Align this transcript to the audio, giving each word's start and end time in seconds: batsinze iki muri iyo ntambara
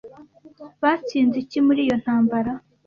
batsinze 0.81 1.35
iki 1.43 1.59
muri 1.65 1.79
iyo 1.85 1.95
ntambara 2.01 2.51